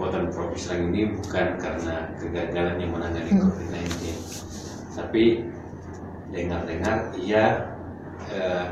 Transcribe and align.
pencopotan 0.00 0.32
Prof. 0.32 0.56
Islam 0.56 0.78
ini 0.90 1.12
bukan 1.12 1.46
karena 1.60 1.94
kegagalannya 2.16 2.86
menangani 2.88 3.30
Hmm. 3.36 3.42
COVID-19, 3.44 4.16
tapi 4.96 5.24
dengar-dengar 6.32 6.96
ia 7.20 7.44
eh, 8.30 8.64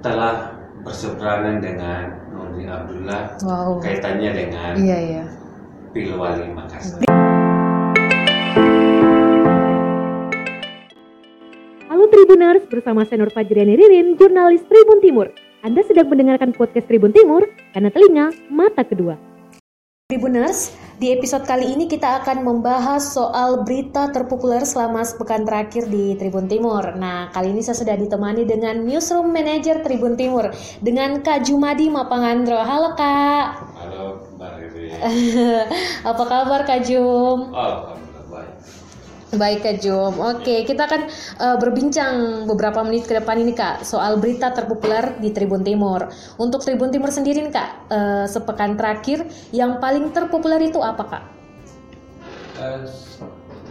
telah 0.00 0.56
berseberangan 0.80 1.60
dengan 1.60 2.02
Nurdin 2.30 2.68
Abdullah 2.70 3.36
Wow. 3.42 3.82
kaitannya 3.82 4.30
dengan 4.32 4.72
Iya 4.78 4.98
iya. 4.98 5.24
Pilwali 5.92 6.48
Makassar. 6.52 7.04
Halo 11.88 12.04
Tribuners, 12.06 12.64
bersama 12.68 13.04
Senor 13.04 13.28
Fajriani 13.28 13.74
Ririn, 13.74 14.16
jurnalis 14.16 14.64
Tribun 14.64 15.00
Timur. 15.00 15.28
Anda 15.60 15.82
sedang 15.82 16.06
mendengarkan 16.06 16.52
podcast 16.52 16.86
Tribun 16.86 17.10
Timur 17.10 17.44
karena 17.72 17.90
telinga 17.90 18.26
mata 18.48 18.80
kedua. 18.80 19.35
Tribuners, 20.06 20.70
di 21.02 21.10
episode 21.10 21.50
kali 21.50 21.74
ini 21.74 21.90
kita 21.90 22.22
akan 22.22 22.46
membahas 22.46 23.10
soal 23.10 23.66
berita 23.66 24.06
terpopuler 24.14 24.62
selama 24.62 25.02
sepekan 25.02 25.42
terakhir 25.42 25.90
di 25.90 26.14
Tribun 26.14 26.46
Timur. 26.46 26.94
Nah, 26.94 27.26
kali 27.34 27.50
ini 27.50 27.58
saya 27.58 27.74
sudah 27.74 27.98
ditemani 27.98 28.46
dengan 28.46 28.86
Newsroom 28.86 29.34
Manager 29.34 29.82
Tribun 29.82 30.14
Timur 30.14 30.54
dengan 30.78 31.26
Kak 31.26 31.50
Jumadi 31.50 31.90
Mapangandro. 31.90 32.54
Halo 32.54 32.94
Kak. 32.94 33.46
Halo 33.82 34.22
Mbak 34.38 34.50
Riri. 34.62 34.94
Apa 36.14 36.22
kabar 36.22 36.62
Kak 36.62 36.86
Jum? 36.86 37.50
Oh, 37.50 37.58
Alhamdulillah 37.58 38.05
baik. 39.36 39.60
Kak 39.62 39.76
Jum. 39.80 40.16
Oke, 40.18 40.64
kita 40.64 40.84
akan 40.84 41.08
eh, 41.38 41.56
berbincang 41.56 42.44
beberapa 42.44 42.80
menit 42.82 43.06
ke 43.06 43.16
depan 43.16 43.36
ini 43.38 43.52
Kak 43.52 43.84
soal 43.84 44.18
berita 44.18 44.50
terpopuler 44.50 45.16
di 45.20 45.30
Tribun 45.30 45.62
Timur. 45.62 46.08
Untuk 46.36 46.60
Tribun 46.60 46.90
Timur 46.90 47.08
sendiri 47.08 47.44
nih 47.44 47.54
Kak, 47.54 47.70
eh, 47.88 48.24
sepekan 48.26 48.74
terakhir 48.74 49.24
yang 49.52 49.78
paling 49.78 50.10
terpopuler 50.10 50.60
itu 50.60 50.80
apa 50.80 51.04
Kak? 51.06 51.24
Eh, 52.56 52.88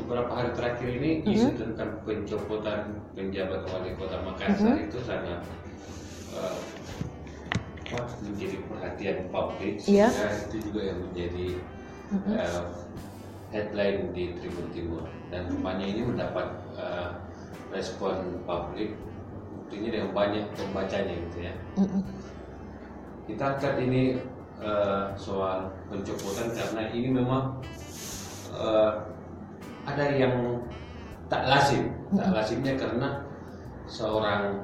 beberapa 0.05 0.30
hari 0.30 0.53
terakhir 0.53 0.88
ini 1.02 1.11
isu 1.25 1.57
tentang 1.57 1.97
pencopotan 2.05 3.02
penjabat 3.17 3.66
wali 3.66 3.97
kota 3.97 4.22
Makassar 4.22 4.77
itu 4.77 5.02
sangat 5.02 5.41
wah, 7.89 8.05
menjadi 8.22 8.57
perhatian 8.69 9.17
publik 9.33 9.81
Iya. 9.89 10.13
sehingga 10.13 10.38
itu 10.45 10.57
juga 10.69 10.81
yang 10.85 11.00
menjadi 11.09 11.45
eh, 12.38 12.61
headline 13.56 14.11
di 14.11 14.36
Tribun 14.36 14.67
Timur. 14.75 15.08
Dan 15.31 15.48
rupanya 15.48 15.88
ini 15.88 16.03
mendapat 16.03 16.48
eh, 16.75 17.09
respon 17.72 18.44
publik 18.44 19.00
buktinya 19.56 19.89
dengan 19.95 20.09
banyak 20.12 20.44
pembacanya 20.59 21.16
gitu 21.16 21.38
ya. 21.47 21.53
Kita 23.25 23.44
angkat 23.56 23.75
ini 23.80 24.20
eh, 24.59 25.03
soal 25.16 25.72
pencopotan 25.88 26.52
karena 26.52 26.92
ini 26.92 27.09
memang 27.16 27.64
eh, 28.52 28.92
ada 29.88 30.06
yang 30.12 30.59
tak 31.31 31.47
lazim, 31.47 31.90
tak 32.14 32.30
lazimnya 32.36 32.73
karena 32.78 33.09
seorang 33.90 34.62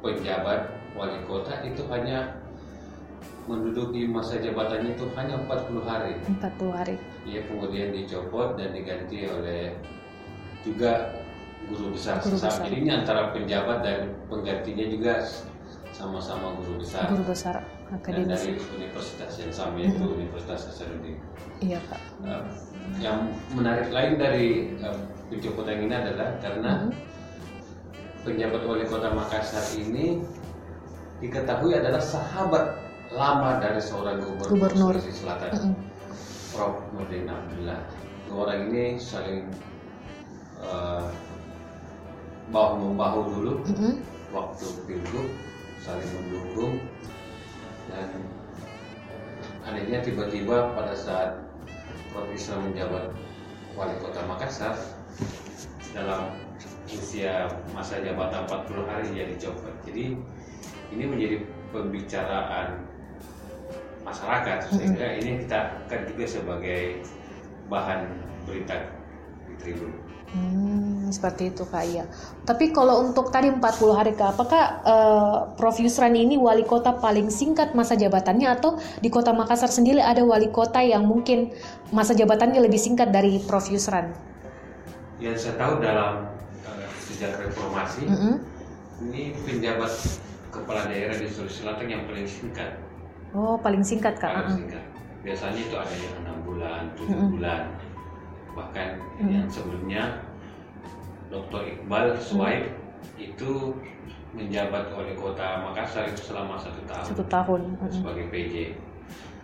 pejabat 0.00 0.72
wali 0.96 1.20
kota 1.28 1.60
itu 1.64 1.84
hanya 1.92 2.35
menduduki 3.46 4.10
masa 4.10 4.42
jabatannya 4.42 4.98
itu 4.98 5.06
hanya 5.14 5.38
40 5.46 5.82
hari. 5.86 6.12
40 6.26 6.70
hari. 6.74 6.96
Ia 7.26 7.40
kemudian 7.46 7.94
dicopot 7.94 8.58
dan 8.58 8.74
diganti 8.74 9.26
oleh 9.30 9.74
juga 10.66 11.14
guru 11.70 11.94
besar 11.94 12.18
Guru 12.22 12.38
besar. 12.38 12.66
Jadi 12.66 12.76
ini 12.82 12.90
antara 12.90 13.30
penjabat 13.30 13.78
dan 13.82 13.98
penggantinya 14.26 14.86
juga 14.90 15.14
sama-sama 15.94 16.52
guru 16.60 16.82
besar 16.84 17.08
Guru 17.08 17.24
besar 17.24 17.54
dan 17.62 17.96
akademis. 18.02 18.28
dari 18.28 18.52
universitas 18.82 19.32
yang 19.40 19.52
sama 19.54 19.74
yaitu 19.80 20.02
Universitas 20.04 20.60
Hasanuddin. 20.68 21.16
Iya 21.62 21.78
Kak. 21.88 22.02
Uh, 22.26 22.44
yang 23.00 23.30
menarik 23.54 23.88
lain 23.94 24.12
dari 24.20 24.76
uh, 24.82 24.98
pencopotan 25.30 25.86
ini 25.86 25.94
adalah 25.94 26.28
karena 26.42 26.72
penjabat 28.26 28.62
wali 28.66 28.84
kota 28.90 29.14
Makassar 29.14 29.64
ini 29.78 30.20
diketahui 31.22 31.78
adalah 31.78 32.02
sahabat 32.02 32.85
lama 33.14 33.62
dari 33.62 33.78
seorang 33.78 34.18
gubernur, 34.22 34.50
Gubernur. 34.50 34.94
Sulawesi 34.98 35.12
Selatan, 35.14 35.50
Mm-mm. 35.54 35.74
Prof. 36.56 36.74
Nurdin 36.96 37.28
Abdullah. 37.30 37.80
Dua 38.26 38.38
orang 38.50 38.60
ini 38.72 38.98
saling 38.98 39.46
uh, 40.58 41.06
bahu 42.50 42.72
membahu 42.78 43.20
dulu 43.30 43.52
Mm-mm. 43.66 43.94
waktu 44.34 44.66
pilgub 44.86 45.26
saling 45.82 46.10
mendukung 46.18 46.82
dan 47.90 48.10
anehnya 49.66 50.02
tiba-tiba 50.02 50.74
pada 50.74 50.94
saat 50.94 51.30
Prof 52.10 52.26
Islam 52.34 52.70
menjabat 52.70 53.14
wali 53.78 53.94
kota 54.02 54.22
Makassar 54.26 54.74
dalam 55.94 56.34
usia 56.90 57.50
masa 57.74 57.98
jabatan 58.02 58.46
40 58.46 58.90
hari 58.90 59.06
dia 59.14 59.26
dicopot 59.30 59.74
jadi 59.86 60.14
ini 60.94 61.04
menjadi 61.06 61.36
pembicaraan 61.74 62.86
masyarakat. 64.06 64.58
Sehingga 64.70 65.06
ini 65.18 65.42
kita 65.44 65.82
akan 65.86 66.00
juga 66.06 66.24
sebagai 66.24 67.02
bahan 67.66 68.06
berita 68.46 68.94
di 69.50 69.54
Tribun. 69.58 69.90
Hmm, 70.26 71.06
seperti 71.14 71.54
itu 71.54 71.62
Kak 71.62 71.86
iya. 71.86 72.02
Tapi 72.42 72.74
kalau 72.74 72.98
untuk 73.06 73.30
tadi 73.30 73.46
40 73.46 73.62
hari 73.94 74.12
Kak, 74.14 74.38
apakah 74.38 74.62
eh, 74.82 75.38
Prof. 75.54 75.78
Yusran 75.82 76.14
ini 76.14 76.38
wali 76.38 76.66
kota 76.66 76.94
paling 76.98 77.30
singkat 77.30 77.74
masa 77.74 77.94
jabatannya? 77.98 78.46
Atau 78.46 78.78
di 79.02 79.10
kota 79.10 79.34
Makassar 79.34 79.70
sendiri 79.70 80.02
ada 80.02 80.22
wali 80.26 80.50
kota 80.50 80.82
yang 80.82 81.06
mungkin 81.06 81.54
masa 81.90 82.14
jabatannya 82.14 82.58
lebih 82.62 82.78
singkat 82.78 83.10
dari 83.10 83.42
Prof. 83.42 83.66
Yusran? 83.70 84.14
yang 85.16 85.36
saya 85.36 85.56
tahu 85.56 85.80
dalam 85.80 86.28
uh, 86.68 86.88
sejak 87.00 87.40
reformasi 87.40 88.04
Mm-mm. 88.04 88.36
ini 89.08 89.32
penjabat 89.48 89.92
kepala 90.52 90.88
daerah 90.92 91.16
di 91.16 91.28
Sulawesi 91.28 91.64
Selatan 91.64 91.88
yang 91.88 92.02
paling 92.04 92.28
singkat 92.28 92.76
Oh, 93.36 93.60
paling 93.60 93.84
singkat 93.84 94.16
Kak. 94.16 94.32
paling 94.32 94.56
singkat 94.56 94.84
biasanya 95.20 95.60
itu 95.60 95.74
ada 95.74 95.92
yang 95.92 96.14
enam 96.20 96.36
bulan 96.40 96.82
tujuh 96.94 97.12
Mm-mm. 97.12 97.30
bulan 97.34 97.62
bahkan 98.54 98.88
Mm-mm. 99.16 99.28
yang 99.28 99.46
sebelumnya 99.46 100.02
Dr. 101.26 101.60
Iqbal 101.66 102.14
Suwaib 102.16 102.64
itu 103.16 103.74
menjabat 104.30 104.88
wali 104.88 105.12
kota 105.12 105.60
Makassar 105.62 106.06
itu 106.06 106.22
selama 106.24 106.54
satu 106.56 106.80
tahun 106.84 107.04
Satu 107.04 107.24
tahun. 107.26 107.60
Mm-mm. 107.74 107.90
sebagai 107.90 108.24
PJ 108.30 108.54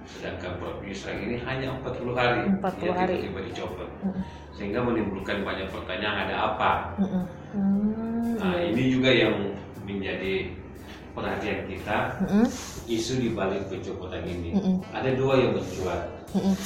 sedangkan 0.04 0.56
Prof 0.56 0.78
Yusran 0.82 1.18
ini 1.20 1.36
hanya 1.38 1.78
40 1.78 2.12
hari 2.12 2.40
40 2.52 2.78
dia 2.80 2.92
hari. 2.92 3.14
tiba-tiba 3.20 3.40
dicopot 3.44 3.88
Mm-mm. 4.00 4.22
sehingga 4.52 4.80
menimbulkan 4.80 5.42
banyak 5.42 5.68
pertanyaan 5.68 6.26
ada 6.26 6.36
apa 6.48 6.72
Mm-mm. 6.96 7.24
Hmm, 7.52 8.32
Nah, 8.34 8.56
iya. 8.56 8.70
ini 8.70 8.82
juga 8.88 9.10
yang 9.10 9.34
menjadi 9.82 10.56
perhatian 11.12 11.68
kita 11.68 12.16
Mm-mm. 12.24 12.46
isu 12.88 13.12
di 13.20 13.28
balik 13.36 13.68
pencopotan 13.68 14.24
ini. 14.24 14.56
Mm-mm. 14.56 14.76
Ada 14.92 15.12
dua 15.16 15.34
yang 15.38 15.52
mencuat. 15.56 16.00
Mm-mm. 16.32 16.56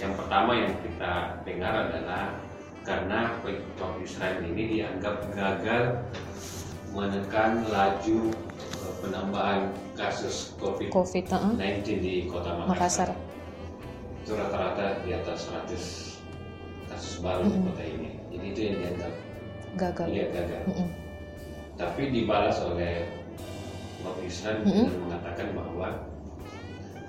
Yang 0.00 0.12
pertama 0.16 0.50
yang 0.56 0.72
kita 0.80 1.12
dengar 1.44 1.72
adalah 1.88 2.24
karena 2.80 3.36
Prof 3.76 3.94
Yusran 4.00 4.40
ini 4.48 4.80
dianggap 4.80 5.28
gagal 5.36 6.00
menekan 6.90 7.68
laju 7.68 8.18
eh, 8.58 8.92
penambahan 9.04 9.70
kasus 9.94 10.56
COVID-19 10.58 10.90
Covid. 10.90 11.24
uh-uh. 11.30 11.54
di 11.84 12.14
kota 12.26 12.50
Makassar. 12.64 12.68
Makassar. 12.72 13.10
Itu 14.24 14.32
rata-rata 14.36 15.04
di 15.04 15.12
atas 15.12 15.46
100 15.46 16.90
kasus 16.90 17.14
baru 17.20 17.44
di 17.46 17.52
Mm-mm. 17.60 17.68
kota 17.70 17.84
ini. 17.84 18.10
Jadi 18.32 18.46
itu 18.48 18.60
yang 18.64 18.76
dianggap 18.80 19.12
Gagal. 19.78 20.06
iya 20.10 20.24
gagal. 20.34 20.62
Mm-mm. 20.66 20.88
tapi 21.78 22.12
dibalas 22.12 22.60
oleh 22.60 23.08
Prof 24.00 24.18
Isran 24.24 24.64
Mm-mm. 24.64 24.88
dengan 24.88 24.96
mengatakan 25.08 25.48
bahwa 25.52 25.88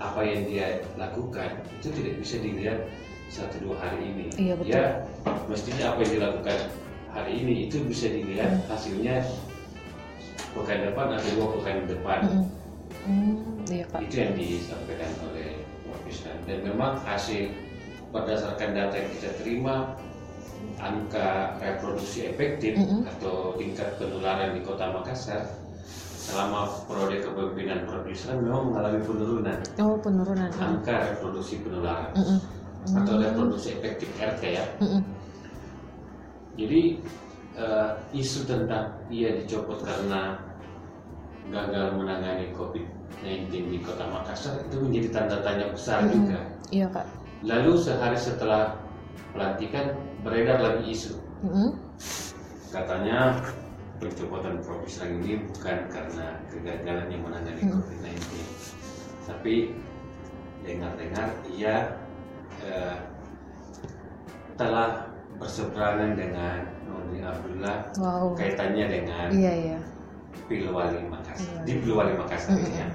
apa 0.02 0.22
yang 0.26 0.42
dia 0.50 0.82
lakukan 0.98 1.62
itu 1.78 1.88
tidak 1.94 2.14
bisa 2.18 2.36
dilihat 2.42 2.80
satu 3.32 3.56
dua 3.64 3.76
hari 3.80 4.12
ini. 4.12 4.26
Iya, 4.36 4.54
betul. 4.58 4.74
Ya 4.74 4.86
mestinya 5.48 5.96
apa 5.96 6.00
yang 6.04 6.12
dilakukan 6.20 6.60
hari 7.14 7.34
ini 7.40 7.54
itu 7.70 7.78
bisa 7.86 8.12
dilihat 8.12 8.66
hasilnya 8.68 9.24
pekan 10.52 10.80
depan 10.90 11.16
atau 11.16 11.30
dua 11.38 11.48
pekan 11.60 11.78
depan. 11.88 12.20
Mm-mm. 12.28 12.46
Hmm, 13.02 13.66
iya 13.72 13.86
Kak. 13.88 14.00
Itu 14.04 14.16
yang 14.20 14.34
disampaikan 14.36 15.12
oleh 15.32 15.64
Prof 15.88 16.02
Isran 16.10 16.38
dan 16.46 16.60
memang 16.66 17.00
hasil 17.08 17.50
berdasarkan 18.12 18.76
data 18.76 18.96
yang 19.00 19.10
kita 19.16 19.30
terima 19.40 19.96
angka 20.82 21.56
reproduksi 21.62 22.28
efektif 22.28 22.76
Mm-mm. 22.76 23.08
atau 23.08 23.56
tingkat 23.56 23.96
penularan 24.02 24.58
di 24.58 24.62
kota 24.66 24.92
Makassar 24.92 25.61
selama 26.32 26.64
periode 26.88 27.28
kepemimpinan 27.28 27.84
Prof 27.84 28.08
Yusran 28.08 28.40
memang 28.40 28.72
mengalami 28.72 29.00
penurunan 29.04 29.58
Oh, 29.84 30.00
penurunan. 30.00 30.48
Mm. 30.48 30.64
angka 30.64 30.96
reproduksi 31.12 31.60
penularan 31.60 32.12
Mm-mm. 32.16 32.40
atau 32.96 33.14
reproduksi 33.20 33.76
efektif 33.76 34.08
RT 34.16 34.44
ya. 34.56 34.66
Mm-mm. 34.80 35.04
Jadi 36.56 36.82
eh, 37.60 37.90
isu 38.16 38.48
tentang 38.48 38.96
ia 39.12 39.36
dicopot 39.44 39.84
karena 39.84 40.40
gagal 41.52 42.00
menangani 42.00 42.56
COVID 42.56 42.86
COVID-19 43.22 43.52
di 43.70 43.78
Kota 43.84 44.08
Makassar 44.08 44.64
itu 44.66 44.80
menjadi 44.80 45.08
tanda 45.12 45.38
tanya 45.44 45.68
besar 45.68 46.08
Mm-mm. 46.08 46.16
juga. 46.16 46.40
Iya 46.72 46.88
kak. 46.96 47.06
Lalu 47.44 47.72
sehari 47.76 48.16
setelah 48.16 48.80
pelantikan 49.36 50.00
beredar 50.24 50.64
lagi 50.64 50.96
isu 50.96 51.20
Mm-mm. 51.44 51.76
katanya 52.72 53.36
pencopotan 54.02 54.58
Prof. 54.66 54.82
Islam 54.84 55.22
ini 55.22 55.46
bukan 55.46 55.78
karena 55.88 56.28
kegagalan 56.50 57.08
yang 57.08 57.22
menangani 57.22 57.62
Hmm. 57.62 57.78
COVID-19, 57.78 58.18
tapi 59.30 59.56
dengar-dengar 60.62 61.28
ia 61.54 61.76
eh, 62.62 62.94
telah 64.54 65.10
berseberangan 65.40 66.14
dengan 66.14 66.62
Nurdin 66.86 67.26
Abdullah 67.26 67.90
Wow. 67.98 68.38
kaitannya 68.38 68.86
dengan 68.86 69.28
Iya 69.34 69.54
iya. 69.56 69.80
Pilwali 70.46 71.02
Makassar, 71.10 71.48
Iya. 71.48 71.62
di 71.66 71.74
Pilwali 71.82 72.14
Makassar 72.14 72.54
Hmm. 72.54 72.62
ini 72.62 72.78
ya. 72.78 72.88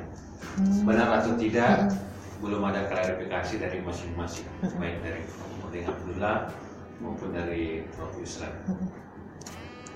Hmm. 0.56 0.82
Benar 0.87 1.09
atau 1.19 1.32
tidak, 1.35 1.91
Hmm. 1.91 1.99
belum 2.38 2.62
ada 2.62 2.87
klarifikasi 2.87 3.55
dari 3.59 3.79
masing-masing, 3.82 4.47
Hmm. 4.62 4.79
baik 4.79 4.97
dari. 5.02 5.23
Nurdin 5.59 5.85
Abdullah 5.88 6.37
maupun 7.02 7.35
dari 7.35 7.82
Prof. 7.91 8.14
Islam. 8.23 8.52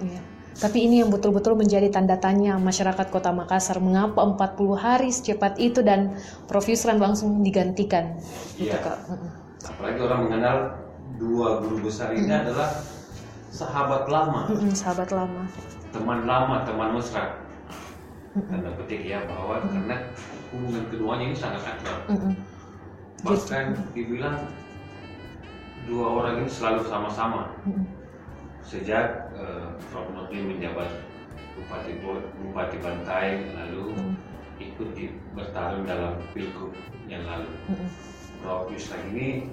Iya. 0.02 0.22
Tapi 0.60 0.84
ini 0.84 1.00
yang 1.00 1.08
betul-betul 1.08 1.56
menjadi 1.56 1.88
tanda 1.88 2.20
tanya 2.20 2.60
masyarakat 2.60 3.08
Kota 3.08 3.32
Makassar. 3.32 3.80
Mengapa 3.80 4.20
40 4.20 4.76
hari 4.76 5.08
secepat 5.08 5.56
itu 5.56 5.80
dan 5.80 6.20
Prof 6.44 6.68
Yusran 6.68 7.00
langsung 7.00 7.40
digantikan? 7.40 8.20
Gitu, 8.60 8.68
Iya. 8.68 8.76
Kak. 8.78 8.98
Mm-mm. 9.08 9.30
apalagi 9.60 10.00
orang 10.00 10.20
mengenal 10.24 10.56
dua 11.16 11.60
guru 11.60 11.84
besar 11.84 12.12
ini 12.12 12.28
adalah 12.28 12.80
sahabat 13.52 14.08
lama, 14.08 14.48
sahabat 14.72 15.12
lama. 15.12 15.44
teman 15.92 16.24
lama, 16.24 16.64
teman 16.64 16.96
mesra. 16.96 17.36
Tanda 18.48 18.72
petik 18.76 19.04
ya 19.04 19.20
bahwa 19.28 19.60
karena 19.64 19.96
hubungan 20.48 20.84
keduanya 20.88 21.24
ini 21.28 21.36
sangat 21.36 21.60
akrab. 21.66 22.00
Bahkan 23.20 23.64
dibilang 23.92 24.48
dua 25.84 26.06
orang 26.08 26.34
ini 26.40 26.48
selalu 26.48 26.80
sama-sama 26.88 27.52
sejak 28.64 29.29
eh, 29.40 29.68
Prof. 29.88 30.06
Nurdin 30.12 30.44
menjabat 30.56 30.88
Bupati 31.56 31.92
Bupati 32.40 32.76
Bantai 32.78 33.26
lalu 33.56 33.96
Mm. 33.96 34.14
ikut 34.60 34.88
di, 34.92 35.08
bertarung 35.32 35.88
dalam 35.88 36.20
pilgub 36.36 36.72
yang 37.08 37.24
lalu. 37.24 37.48
Mm-mm. 37.72 37.88
Prof. 38.44 38.68
Yusran 38.68 39.00
ini 39.12 39.48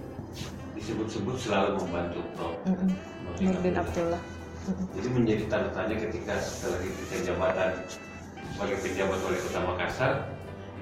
disebut-sebut 0.75 1.36
selalu 1.39 1.80
membantu 1.81 2.19
Prof. 2.36 2.56
Mm-mm. 2.68 2.92
Nurdin 3.24 3.48
Nurdin 3.56 3.75
Abdullah. 3.80 4.22
Mm-mm. 4.68 4.86
Jadi 5.00 5.07
menjadi 5.10 5.44
tanda 5.48 5.69
tanya 5.72 5.95
ketika 5.95 6.34
setelah 6.38 6.80
diberikan 6.84 7.19
jabatan 7.24 7.69
sebagai 8.51 8.78
penjabat 8.84 9.19
wali 9.24 9.39
kota 9.39 9.60
Makassar, 9.63 10.12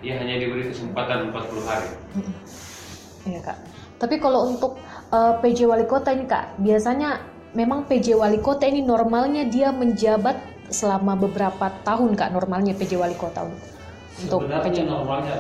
ia 0.01 0.13
hanya 0.17 0.35
diberi 0.41 0.69
kesempatan 0.73 1.29
40 1.29 1.69
hari. 1.69 1.91
Mm-mm. 2.17 2.35
Iya 3.25 3.39
kak. 3.41 3.57
Tapi 3.95 4.15
kalau 4.19 4.53
untuk 4.53 4.77
eh, 5.09 5.33
PJ 5.41 5.65
Wali 5.65 5.85
Kota 5.87 6.13
ini 6.13 6.29
kak, 6.29 6.57
biasanya 6.61 7.23
memang 7.55 7.87
PJ 7.87 8.13
Wali 8.13 8.37
Kota 8.37 8.67
ini 8.67 8.83
normalnya 8.83 9.47
dia 9.47 9.71
menjabat 9.71 10.35
selama 10.67 11.15
beberapa 11.15 11.71
tahun 11.81 12.13
kak 12.13 12.29
normalnya 12.31 12.75
PJ 12.75 12.99
Wali 12.99 13.15
Kota 13.15 13.47
untuk 14.21 14.45
Sebenarnya 14.45 14.65
PJ. 14.67 14.77
normalnya 14.83 15.35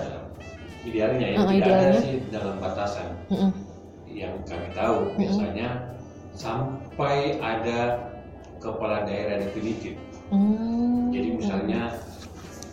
idealnya 0.85 1.27
ya, 1.27 1.37
Uh, 1.37 1.45
tidak 1.45 1.57
idealnya. 1.59 1.91
ada 1.91 1.99
sih 1.99 2.15
dalam 2.29 2.55
batasan 2.57 3.07
Mm-mm. 3.27 3.51
yang 4.07 4.33
kami 4.45 4.67
tahu 4.71 4.97
biasanya 5.17 5.67
sampai 6.31 7.15
ada 7.37 7.79
kepala 8.57 9.03
daerah 9.03 9.41
definitif. 9.41 9.97
Hmm. 10.29 11.09
Jadi 11.09 11.37
misalnya 11.37 11.81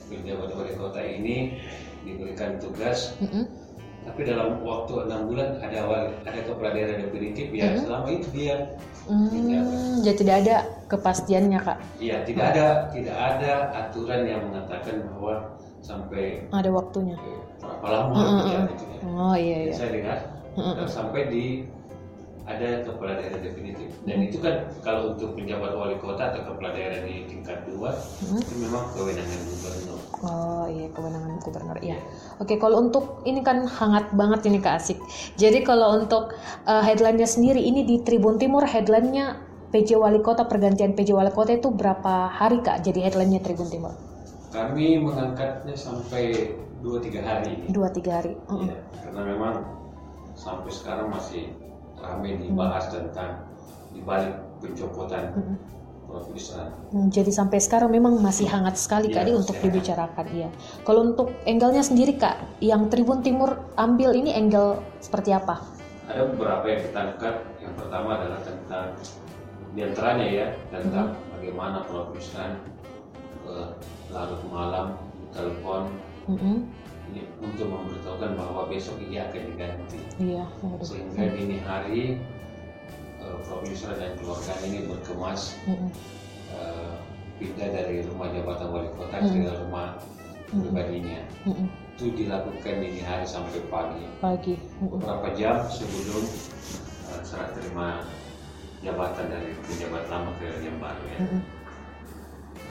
penjabat 0.09 0.51
wali 0.53 0.73
kota 0.75 1.01
ini 1.01 1.57
diberikan 2.03 2.59
tugas 2.59 3.17
Mm-mm. 3.19 3.47
Tapi 4.03 4.21
dalam 4.23 4.61
waktu 4.61 4.93
enam 5.07 5.31
bulan 5.31 5.49
ada 5.63 5.79
wali, 5.87 6.11
ada 6.27 6.41
kepala 6.43 6.71
daerah 6.75 6.97
definitif 6.99 7.47
ya 7.51 7.79
selama 7.79 8.07
itu 8.11 8.29
dia 8.35 8.57
Hmm, 9.03 9.99
jadi 9.99 10.15
tidak 10.15 10.37
ada 10.47 10.57
kepastiannya 10.87 11.59
kak. 11.59 11.75
Iya, 11.99 12.23
tidak 12.23 12.55
ada 12.55 12.67
tidak 12.95 13.17
ada 13.19 13.53
aturan 13.75 14.23
yang 14.23 14.47
mengatakan 14.47 15.03
bahwa 15.11 15.59
sampai 15.83 16.47
Ada 16.55 16.71
waktunya. 16.71 17.19
berapa 17.59 17.83
lama 17.83 18.15
Mm, 18.15 18.23
mm, 18.23 18.31
kerjaan 18.39 18.63
mm. 18.63 18.71
itu 18.71 18.85
ya. 18.87 18.99
Oh 19.11 19.35
iya 19.35 19.57
iya. 19.67 19.73
Saya 19.75 19.91
dengar 19.91 20.19
Mm, 20.55 20.63
mm, 20.63 20.75
dan 20.79 20.87
sampai 20.87 21.23
di 21.27 21.45
ada 22.43 22.83
kepala 22.83 23.15
daerah 23.15 23.39
definitif 23.39 23.95
dan 24.03 24.19
Mm. 24.19 24.27
itu 24.27 24.39
kan 24.39 24.55
kalau 24.83 25.15
untuk 25.15 25.39
penjabat 25.39 25.73
wali 25.73 25.95
kota 25.97 26.35
atau 26.35 26.43
kepala 26.43 26.75
daerah 26.75 26.99
di 27.01 27.23
tingkat 27.25 27.63
dua 27.65 27.95
Mm. 28.19 28.41
itu 28.41 28.55
memang 28.59 28.85
kewenangan 28.91 29.41
gubernur. 29.47 29.99
Oh 30.23 30.65
iya 30.67 30.87
kewenangan 30.91 31.33
gubernur 31.39 31.79
ya. 31.79 31.97
Oke 32.39 32.59
kalau 32.59 32.83
untuk 32.83 33.23
ini 33.23 33.41
kan 33.41 33.63
hangat 33.63 34.11
banget 34.13 34.43
ini 34.47 34.59
kak 34.59 34.79
Asik. 34.79 34.99
Jadi 35.35 35.63
kalau 35.63 35.95
untuk 35.95 36.35
uh, 36.65 36.83
headline-nya 36.83 37.27
sendiri 37.27 37.59
ini 37.59 37.83
di 37.83 38.03
Tribun 38.03 38.37
Timur 38.37 38.67
headline-nya 38.67 39.39
PJ 39.71 39.95
Wali 39.95 40.19
Kota 40.21 40.45
pergantian 40.45 40.93
PJ 40.93 41.15
Wali 41.15 41.31
Kota 41.31 41.55
itu 41.55 41.71
berapa 41.71 42.27
hari 42.29 42.59
kak? 42.59 42.83
Jadi 42.83 43.01
headline-nya 43.01 43.39
Tribun 43.41 43.71
Timur 43.71 43.95
Kami 44.51 45.01
mengangkatnya 45.01 45.73
sampai 45.73 46.53
2-3 46.83 47.23
hari 47.23 47.49
ini. 47.57 47.65
dua 47.71 47.89
tiga 47.89 48.19
hari. 48.21 48.35
Mm-mm. 48.51 48.69
Iya, 48.69 48.77
karena 49.01 49.23
memang 49.25 49.55
sampai 50.35 50.69
sekarang 50.69 51.09
masih 51.09 51.55
ramai 52.03 52.37
dibahas 52.37 52.91
tentang 52.91 53.47
dibalik 53.95 54.35
pencopotan 54.59 55.33
Mm-mm. 55.39 55.57
Prof. 56.13 56.29
Hmm, 56.93 57.09
Jadi 57.09 57.33
sampai 57.33 57.57
sekarang 57.57 57.89
memang 57.89 58.21
masih 58.21 58.45
hangat 58.45 58.77
sekali 58.77 59.09
kak 59.09 59.25
Iya, 59.25 59.33
ini 59.33 59.33
untuk 59.33 59.57
dibicarakan 59.57 60.27
iya. 60.37 60.49
Kalau 60.85 61.09
untuk 61.09 61.33
angle-nya 61.49 61.81
sendiri 61.81 62.21
kak, 62.21 62.37
yang 62.61 62.93
Tribun 62.93 63.25
Timur 63.25 63.57
ambil 63.81 64.13
ini 64.13 64.35
angle 64.37 64.85
seperti 65.01 65.33
apa? 65.33 65.65
Ada 66.05 66.29
beberapa 66.29 66.69
yang 66.69 66.81
kita 66.85 66.99
angkat. 67.17 67.35
Yang 67.65 67.75
pertama 67.81 68.09
adalah 68.21 68.41
tentang 68.45 68.87
di 69.73 69.81
antaranya 69.81 70.27
ya 70.29 70.47
tentang 70.69 71.17
bagaimana 71.33 71.81
Prof. 71.89 72.13
Isran 72.13 72.61
eh, 73.49 73.69
larut 74.13 74.43
malam 74.53 75.01
telepon 75.33 75.89
Mm-mm. 76.29 76.69
Ini 77.13 77.29
untuk 77.39 77.69
memberitahukan 77.69 78.31
bahwa 78.35 78.65
besok 78.67 78.97
ia 79.05 79.29
akan 79.29 79.43
diganti. 79.53 80.01
Iya. 80.17 80.45
waduh. 80.65 80.81
Sehingga 80.81 81.25
dini 81.31 81.57
hari 81.61 82.17
eh, 83.21 83.37
Prof. 83.45 83.61
Yusra 83.63 83.93
dan 83.95 84.17
keluarga 84.17 84.57
ini 84.65 84.89
berkemas 84.89 85.61
Mm-mm. 85.69 85.93
eh, 86.51 86.95
pindah 87.37 87.69
dari 87.69 88.01
rumah 88.09 88.33
jabatan 88.33 88.69
wali 88.71 88.89
kota 88.97 89.17
Hmm. 89.21 89.45
ke 89.45 89.53
rumah 89.61 89.89
pribadinya. 90.49 91.21
Mm-mm. 91.45 91.69
Itu 91.93 92.09
dilakukan 92.13 92.75
dini 92.81 93.05
hari 93.05 93.29
sampai 93.29 93.61
pagi. 93.69 94.05
Pagi. 94.19 94.57
Mm-mm. 94.81 94.97
Beberapa 94.97 95.29
jam 95.37 95.69
sebelum 95.69 96.25
eh, 97.13 97.21
serah 97.23 97.53
terima 97.53 98.09
jabatan 98.81 99.29
dari 99.29 99.53
pejabat 99.63 100.09
lama 100.09 100.33
ke 100.41 100.49
yang 100.65 100.81
baru 100.81 101.05
ya. 101.13 101.19
Mm-mm. 101.21 101.43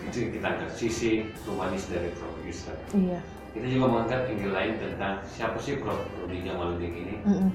Itu 0.02 0.18
yang 0.18 0.32
kita 0.34 0.48
angkat 0.50 0.72
sisi 0.74 1.12
humanis 1.46 1.86
dari 1.86 2.10
Prof. 2.18 2.34
Yusra. 2.42 2.74
Iya. 2.92 3.22
Kita 3.52 3.68
juga 3.68 3.86
mengangkat 3.92 4.32
angle 4.32 4.54
lain 4.56 4.74
tentang 4.80 5.20
siapa 5.28 5.60
sih 5.60 5.84
Prof. 5.84 6.00
Rudi 6.24 6.48
Jamaludin 6.48 6.94
ini. 6.96 7.16
Mm-mm. 7.28 7.50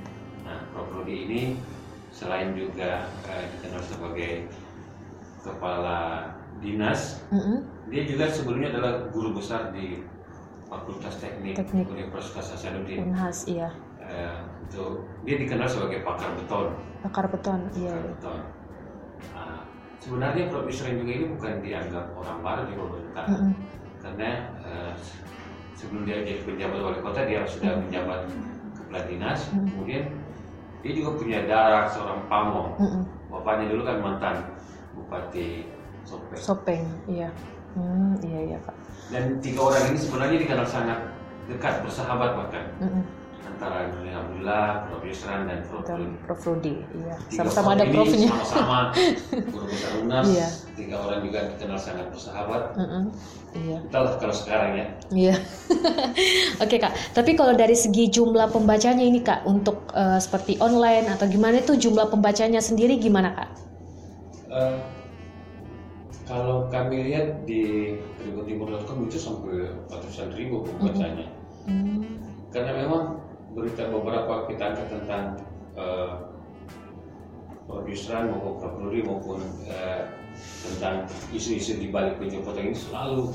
Nah, 0.45 0.61
Prof. 0.73 0.93
Rudi 0.93 1.25
ini 1.25 1.41
selain 2.13 2.53
juga 2.53 3.09
eh, 3.29 3.45
dikenal 3.57 3.83
sebagai 3.85 4.49
kepala 5.45 6.33
dinas, 6.59 7.21
Mm-mm. 7.29 7.63
dia 7.93 8.03
juga 8.09 8.27
sebelumnya 8.33 8.73
adalah 8.73 9.13
guru 9.13 9.37
besar 9.37 9.71
di 9.71 10.01
Fakultas 10.67 11.21
Teknik, 11.23 11.55
Teknik. 11.55 11.87
Universitas 11.87 12.57
Hasanuddin. 12.57 13.13
Unhas, 13.13 13.47
iya. 13.47 13.71
Eh, 14.01 14.37
itu 14.67 15.07
dia 15.23 15.37
dikenal 15.39 15.69
sebagai 15.69 16.03
pakar 16.03 16.35
beton. 16.35 16.75
Pakar 17.05 17.29
beton, 17.31 17.61
iya. 17.79 17.93
Pakar 17.93 18.03
iya. 18.03 18.11
beton. 18.17 18.41
Nah, 19.37 19.61
sebenarnya 20.01 20.45
Prof. 20.51 20.67
Yusran 20.67 20.99
juga 20.99 21.13
ini 21.15 21.27
bukan 21.31 21.53
dianggap 21.63 22.05
orang 22.17 22.39
baru 22.43 22.63
di 22.67 22.75
pemerintah, 22.75 23.27
Mm-mm. 23.29 23.53
karena 24.03 24.31
eh, 24.65 24.93
sebelum 25.77 26.09
dia 26.09 26.25
jadi 26.25 26.41
penjabat 26.43 26.81
wali 26.81 26.99
kota 27.05 27.21
dia 27.29 27.45
sudah 27.45 27.77
menjabat 27.79 28.27
kepala 28.75 29.01
dinas, 29.05 29.53
Hmm. 29.53 29.69
kemudian 29.69 30.05
dia 30.81 30.93
juga 30.97 31.11
punya 31.21 31.39
darah 31.45 31.85
seorang 31.87 32.25
pamong. 32.27 32.69
Bapaknya 33.29 33.71
dulu 33.77 33.83
kan 33.85 33.97
mantan 34.01 34.37
bupati 34.97 35.69
Sopeng. 36.07 36.39
Sopeng, 36.39 36.85
iya. 37.11 37.29
Hmm, 37.77 38.17
iya 38.25 38.55
iya 38.55 38.59
kak. 38.63 38.73
Dan 39.13 39.37
tiga 39.43 39.69
orang 39.69 39.93
ini 39.93 39.99
sebenarnya 40.01 40.39
dikenal 40.41 40.65
sangat 40.65 40.99
dekat, 41.51 41.83
bersahabat 41.85 42.31
bahkan. 42.39 42.65
Antara 43.57 43.89
Nurdin 43.89 44.13
Abdullah, 44.13 44.85
Prof. 44.93 45.03
Yusran 45.09 45.41
dan 45.49 45.59
Prof. 45.65 45.89
Rudi. 45.89 46.07
Prof 46.29 46.41
Rudi, 46.45 46.75
iya. 46.93 47.17
Sama-sama 47.33 47.73
ada 47.73 47.89
profnya. 47.89 48.29
Sama-sama 48.45 48.79
guru 49.57 49.65
besar 49.73 49.91
UNAS. 50.05 50.25
Iya. 50.29 50.49
Tiga 50.77 50.97
orang 51.01 51.21
juga 51.25 51.39
dikenal 51.57 51.79
sangat 51.81 52.07
bersahabat. 52.13 52.63
Mm-mm. 52.77 53.03
Iya. 53.57 53.79
Entahlah 53.89 54.13
kalau 54.21 54.35
sekarang 54.37 54.71
ya. 54.77 54.87
Iya. 55.09 55.35
Oke 56.63 56.77
kak. 56.77 56.93
Tapi 57.17 57.33
kalau 57.33 57.57
dari 57.57 57.73
segi 57.73 58.13
jumlah 58.13 58.53
pembacanya 58.53 59.01
ini 59.01 59.25
kak, 59.25 59.49
untuk 59.49 59.89
eh, 59.97 60.21
seperti 60.21 60.61
online 60.61 61.09
atau 61.09 61.25
gimana 61.25 61.65
itu 61.65 61.81
jumlah 61.81 62.13
pembacanya 62.13 62.61
sendiri 62.61 63.01
gimana 63.01 63.33
kak? 63.33 63.51
Eh, 64.53 64.77
kalau 66.29 66.69
kami 66.69 67.09
lihat 67.09 67.49
di 67.49 67.97
tribuntimur.com 68.21 69.09
itu 69.09 69.17
sampai 69.17 69.73
ratusan 69.89 70.37
ribu 70.37 70.61
pembacanya. 70.69 71.25
Hmm. 71.65 72.05
Karena 72.53 72.85
memang 72.85 73.26
berita 73.57 73.89
beberapa 73.89 74.45
kita 74.47 74.63
angkat 74.77 74.89
tentang 74.93 75.25
produseran 77.67 78.31
maupun 78.31 78.55
kapolri 78.63 79.01
maupun 79.03 79.39
eh, 79.67 80.07
tentang 80.63 81.09
isu-isu 81.33 81.81
di 81.81 81.89
balik 81.91 82.21
pencopotan 82.21 82.71
ini 82.71 82.77
selalu 82.77 83.33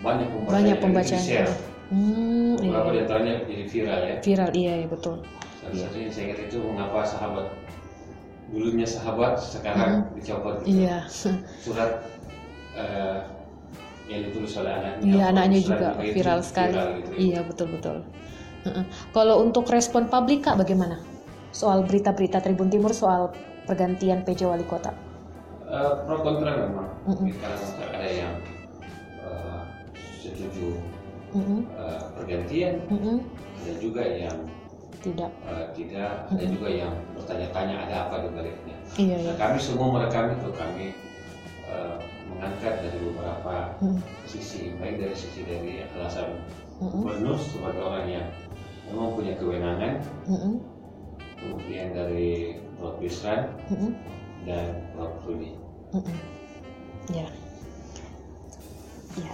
banyak 0.00 0.28
pembacaan 0.30 0.54
Banyak 0.56 0.76
yang 0.78 0.82
pembacaan. 0.82 1.22
di-share. 1.22 1.52
Hmm, 1.92 2.54
iya, 2.56 2.70
Beberapa 2.72 2.88
iya. 2.88 2.94
di 2.94 3.00
antaranya 3.04 3.34
jadi 3.44 3.64
viral 3.68 4.00
ya. 4.00 4.14
Viral, 4.24 4.50
iya, 4.56 4.72
iya 4.80 4.88
betul. 4.88 5.16
Salah 5.60 5.76
satunya 5.78 6.08
saya 6.10 6.24
ingat 6.26 6.38
itu 6.48 6.58
mengapa 6.58 6.98
sahabat 7.04 7.46
dulunya 8.52 8.86
sahabat 8.88 9.32
sekarang 9.38 9.92
dicopot 10.16 10.54
gitu. 10.64 10.82
Iya, 10.82 10.96
surat 11.62 11.90
eh, 12.74 13.18
yang 14.10 14.20
ditulis 14.26 14.52
oleh 14.58 14.72
anaknya. 14.74 15.02
iya 15.06 15.24
anaknya 15.30 15.60
juga 15.62 15.88
viral 16.00 16.40
sekali. 16.42 16.74
viral 16.74 16.88
gitu 16.98 17.10
ya. 17.12 17.18
Iya 17.20 17.40
betul 17.46 17.68
betul. 17.70 17.96
Kalau 19.10 19.42
untuk 19.42 19.66
respon 19.66 20.06
publik 20.06 20.46
kak 20.46 20.56
bagaimana? 20.56 21.02
Soal 21.50 21.84
berita-berita 21.84 22.40
Tribun 22.40 22.70
Timur 22.70 22.94
soal 22.94 23.34
pergantian 23.66 24.22
PJ 24.22 24.46
Wali 24.46 24.64
Kota. 24.64 24.94
Eh, 25.66 25.92
pro 26.06 26.20
kontra 26.20 26.52
memang. 26.58 26.88
Di 27.22 27.32
kalangan 27.34 27.58
masyarakat 27.60 27.90
ada 27.92 28.08
yang 28.08 28.34
eh, 29.20 29.60
setuju 30.20 30.78
Mm-mm, 31.32 31.64
eh, 31.64 32.02
pergantian, 32.12 32.74
mm-mm. 32.88 33.16
ada 33.58 33.72
juga 33.80 34.02
yang 34.04 34.36
Tidak. 35.02 35.30
eh, 35.50 35.66
tidak, 35.74 36.30
ada 36.30 36.44
juga 36.46 36.68
yang 36.70 36.94
bertanya-tanya 37.18 37.76
ada 37.88 37.96
apa 38.06 38.22
di 38.22 38.28
baliknya. 38.30 38.76
Iya 38.94 39.16
Nah, 39.18 39.24
iya. 39.26 39.32
kami 39.34 39.58
semua 39.58 39.88
merekam 39.90 40.30
itu 40.30 40.48
kami 40.54 40.86
eh, 41.66 41.96
mengangkat 42.30 42.74
dari 42.86 42.98
beberapa 43.02 43.74
Mm, 43.82 43.98
sisi, 44.24 44.76
baik 44.78 45.02
dari 45.02 45.16
sisi 45.16 45.42
dari 45.42 45.82
alasan 45.90 46.38
mm-mm, 46.78 47.02
gubernur 47.02 47.34
sebagai 47.40 47.82
orang 47.82 48.06
yang 48.06 48.28
memang 48.92 49.16
punya 49.16 49.34
kewenangan, 49.40 50.04
mm-mm, 50.28 50.54
kemudian 51.40 51.96
dari 51.96 52.60
Prof. 52.76 53.00
Bisran 53.00 53.48
mm-mm, 53.72 53.92
dan 54.44 54.84
Prof. 54.92 55.16
Rudi. 55.24 55.56
mm-mm. 55.96 56.16
Ya. 57.10 57.26
Ya. 59.16 59.32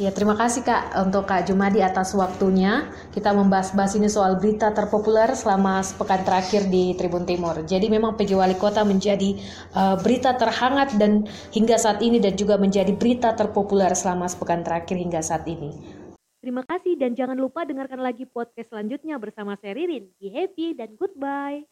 Ya, 0.00 0.08
terima 0.16 0.32
kasih 0.32 0.64
Kak 0.64 0.96
untuk 0.96 1.28
Kak 1.28 1.44
Jumadi 1.44 1.84
atas 1.84 2.16
waktunya. 2.16 2.88
Kita 3.12 3.36
membahas-bahas 3.36 4.00
ini 4.00 4.08
soal 4.08 4.40
berita 4.40 4.72
terpopuler 4.72 5.36
selama 5.36 5.84
sepekan 5.84 6.24
terakhir 6.24 6.72
di 6.72 6.96
Tribun 6.96 7.28
Timur. 7.28 7.60
Jadi 7.68 7.92
memang 7.92 8.16
PJ 8.16 8.32
Wali 8.32 8.56
Kota 8.56 8.80
menjadi 8.80 9.36
uh, 9.76 10.00
berita 10.00 10.40
terhangat 10.40 10.96
dan 10.96 11.28
hingga 11.52 11.76
saat 11.76 12.00
ini 12.00 12.16
dan 12.16 12.32
juga 12.32 12.56
menjadi 12.56 12.96
berita 12.96 13.36
terpopuler 13.36 13.92
selama 13.92 14.24
sepekan 14.24 14.64
terakhir 14.64 14.96
hingga 14.96 15.20
saat 15.20 15.44
ini. 15.44 15.99
Terima 16.40 16.64
kasih 16.64 16.96
dan 16.96 17.12
jangan 17.12 17.36
lupa 17.36 17.68
dengarkan 17.68 18.00
lagi 18.00 18.24
podcast 18.24 18.72
selanjutnya 18.72 19.16
bersama 19.20 19.56
saya 19.60 19.76
Ririn. 19.76 20.08
Be 20.16 20.32
happy 20.32 20.72
dan 20.72 20.96
goodbye. 20.96 21.68